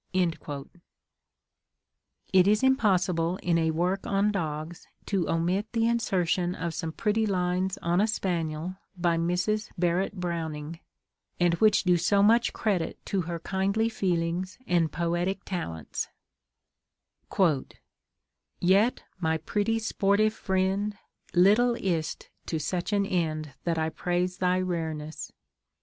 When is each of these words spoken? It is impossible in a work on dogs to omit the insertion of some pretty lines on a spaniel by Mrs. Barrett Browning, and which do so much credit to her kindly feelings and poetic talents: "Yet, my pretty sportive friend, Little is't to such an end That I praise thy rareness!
It 0.13 0.39
is 2.47 2.63
impossible 2.63 3.37
in 3.43 3.59
a 3.59 3.69
work 3.69 4.07
on 4.07 4.31
dogs 4.31 4.87
to 5.05 5.29
omit 5.29 5.67
the 5.73 5.85
insertion 5.87 6.55
of 6.55 6.73
some 6.73 6.91
pretty 6.91 7.27
lines 7.27 7.77
on 7.83 8.01
a 8.01 8.07
spaniel 8.07 8.77
by 8.97 9.17
Mrs. 9.17 9.69
Barrett 9.77 10.15
Browning, 10.15 10.79
and 11.39 11.53
which 11.53 11.83
do 11.83 11.97
so 11.97 12.23
much 12.23 12.51
credit 12.51 12.97
to 13.05 13.21
her 13.21 13.37
kindly 13.41 13.89
feelings 13.89 14.57
and 14.65 14.91
poetic 14.91 15.45
talents: 15.45 16.07
"Yet, 18.59 19.03
my 19.19 19.37
pretty 19.37 19.77
sportive 19.77 20.33
friend, 20.33 20.97
Little 21.35 21.75
is't 21.75 22.31
to 22.47 22.57
such 22.59 22.91
an 22.91 23.05
end 23.05 23.53
That 23.65 23.77
I 23.77 23.89
praise 23.89 24.39
thy 24.39 24.61
rareness! 24.61 25.31